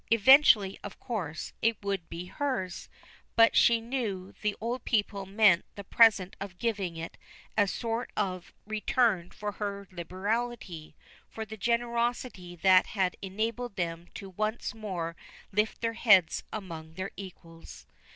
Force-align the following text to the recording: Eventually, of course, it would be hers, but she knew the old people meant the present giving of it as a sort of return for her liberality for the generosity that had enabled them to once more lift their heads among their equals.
Eventually, 0.09 0.79
of 0.83 0.99
course, 0.99 1.53
it 1.61 1.77
would 1.83 2.09
be 2.09 2.25
hers, 2.25 2.89
but 3.35 3.55
she 3.55 3.79
knew 3.79 4.33
the 4.41 4.55
old 4.59 4.83
people 4.83 5.27
meant 5.27 5.63
the 5.75 5.83
present 5.83 6.35
giving 6.57 6.97
of 6.97 7.03
it 7.05 7.17
as 7.55 7.71
a 7.71 7.75
sort 7.75 8.11
of 8.17 8.51
return 8.65 9.29
for 9.29 9.51
her 9.51 9.87
liberality 9.91 10.95
for 11.29 11.45
the 11.45 11.55
generosity 11.55 12.55
that 12.55 12.87
had 12.87 13.15
enabled 13.21 13.75
them 13.75 14.07
to 14.15 14.31
once 14.31 14.73
more 14.73 15.15
lift 15.51 15.81
their 15.81 15.93
heads 15.93 16.41
among 16.51 16.95
their 16.95 17.11
equals. 17.15 17.85